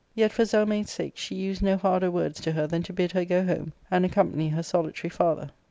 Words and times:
Yet, 0.15 0.31
for 0.31 0.45
Zelmane's 0.45 0.89
sake, 0.89 1.15
she 1.15 1.35
used 1.35 1.61
no 1.61 1.77
harder 1.77 2.09
words 2.09 2.41
to 2.41 2.51
her, 2.53 2.65
than 2.65 2.81
to 2.81 2.91
bid 2.91 3.11
her 3.11 3.23
go 3.23 3.45
home 3.45 3.71
and 3.91 4.03
accompany 4.03 4.49
her 4.49 4.63
solitary 4.63 5.11
father. 5.11 5.51